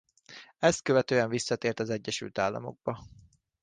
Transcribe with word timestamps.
Ezt 0.59 0.81
követően 0.83 1.29
visszatért 1.29 1.79
az 1.79 1.89
Egyesült 1.89 2.37
Államokba. 2.37 3.03